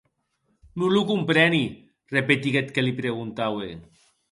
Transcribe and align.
Non 0.79 0.89
lo 0.95 1.03
compreni, 1.11 1.63
repetic 2.15 2.55
eth 2.61 2.73
que 2.75 2.81
li 2.87 2.97
preguntaue. 3.03 3.69